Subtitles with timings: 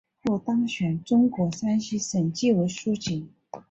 [0.23, 3.29] 后当选中共山西省纪委书记。